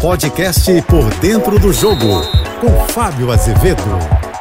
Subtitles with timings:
[0.00, 2.20] Podcast Por Dentro do Jogo,
[2.60, 3.82] com Fábio Azevedo.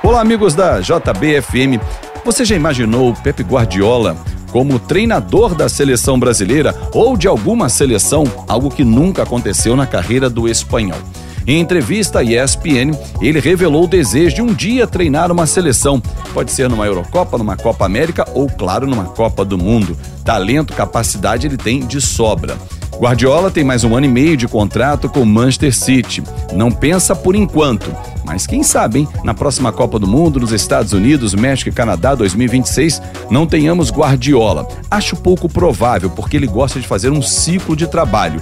[0.04, 1.82] Olá, amigos da JBFM.
[2.26, 4.18] Você já imaginou Pepe Guardiola
[4.52, 10.30] como treinador da seleção brasileira ou de alguma seleção, algo que nunca aconteceu na carreira
[10.30, 11.00] do espanhol?
[11.48, 12.92] Em entrevista à ESPN,
[13.22, 16.02] ele revelou o desejo de um dia treinar uma seleção.
[16.34, 19.98] Pode ser numa Eurocopa, numa Copa América ou, claro, numa Copa do Mundo.
[20.24, 22.58] Talento, capacidade ele tem de sobra.
[22.98, 26.24] Guardiola tem mais um ano e meio de contrato com o Manchester City.
[26.54, 27.94] Não pensa por enquanto,
[28.24, 29.08] mas quem sabe, hein?
[29.22, 34.66] Na próxima Copa do Mundo, nos Estados Unidos, México e Canadá 2026, não tenhamos Guardiola.
[34.90, 38.42] Acho pouco provável, porque ele gosta de fazer um ciclo de trabalho.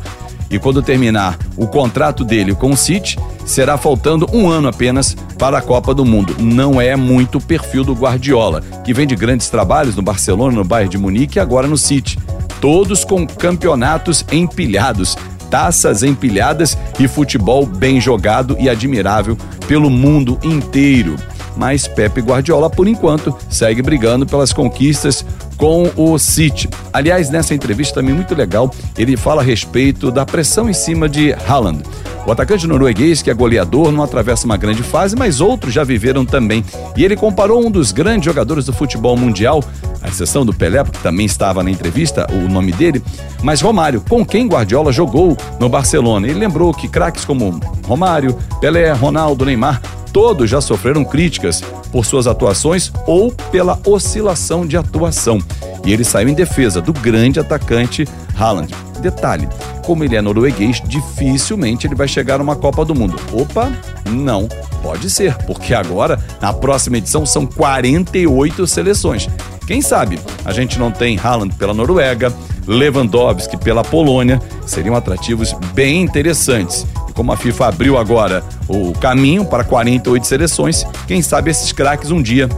[0.51, 5.57] E quando terminar o contrato dele com o City, será faltando um ano apenas para
[5.57, 6.35] a Copa do Mundo.
[6.39, 10.63] Não é muito o perfil do Guardiola, que vem de grandes trabalhos no Barcelona, no
[10.63, 12.19] Bayern de Munique e agora no City
[12.63, 15.17] todos com campeonatos empilhados,
[15.51, 21.17] taças empilhadas e futebol bem jogado e admirável pelo mundo inteiro.
[21.57, 25.25] Mas Pepe Guardiola, por enquanto, segue brigando pelas conquistas
[25.57, 26.69] com o City.
[26.93, 31.33] Aliás, nessa entrevista também muito legal, ele fala a respeito da pressão em cima de
[31.33, 31.83] Haaland.
[32.25, 36.25] O atacante norueguês, que é goleador, não atravessa uma grande fase, mas outros já viveram
[36.25, 36.63] também.
[36.95, 39.61] E ele comparou um dos grandes jogadores do futebol mundial,
[40.01, 43.03] a exceção do Pelé, porque também estava na entrevista o nome dele,
[43.41, 46.27] mas Romário, com quem Guardiola jogou no Barcelona.
[46.27, 49.81] Ele lembrou que craques como Romário, Pelé, Ronaldo, Neymar
[50.13, 55.39] todos já sofreram críticas por suas atuações ou pela oscilação de atuação.
[55.83, 58.07] E ele saiu em defesa do grande atacante
[58.37, 58.73] Haaland.
[59.01, 59.49] Detalhe:
[59.83, 63.15] como ele é norueguês, dificilmente ele vai chegar a uma Copa do Mundo.
[63.31, 63.71] Opa,
[64.09, 64.47] não.
[64.81, 69.29] Pode ser, porque agora, na próxima edição, são 48 seleções.
[69.67, 72.33] Quem sabe a gente não tem Haaland pela Noruega,
[72.67, 76.85] Lewandowski pela Polônia, seriam atrativos bem interessantes.
[77.09, 82.11] E como a FIFA abriu agora o caminho para 48 seleções, quem sabe esses craques
[82.11, 82.49] um dia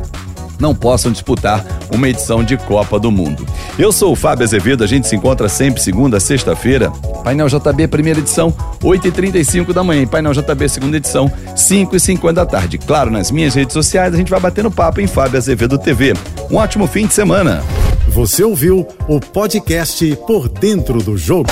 [0.59, 3.46] não possam disputar uma edição de Copa do Mundo.
[3.78, 6.91] Eu sou o Fábio Azevedo, a gente se encontra sempre segunda sexta-feira.
[7.24, 10.06] Painel JB, primeira edição, 8h35 da manhã.
[10.06, 12.78] Painel JB, segunda edição, 5h50 da tarde.
[12.78, 16.13] Claro, nas minhas redes sociais a gente vai batendo papo em Fábio Azevedo TV.
[16.50, 17.63] Um ótimo fim de semana.
[18.09, 21.50] Você ouviu o podcast Por Dentro do Jogo.